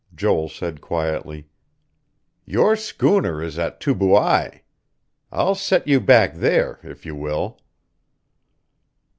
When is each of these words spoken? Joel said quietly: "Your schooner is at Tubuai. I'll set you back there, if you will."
Joel 0.15 0.49
said 0.49 0.81
quietly: 0.81 1.45
"Your 2.43 2.75
schooner 2.75 3.39
is 3.39 3.59
at 3.59 3.79
Tubuai. 3.79 4.61
I'll 5.31 5.53
set 5.53 5.87
you 5.87 5.99
back 5.99 6.33
there, 6.33 6.79
if 6.81 7.05
you 7.05 7.13
will." 7.13 7.59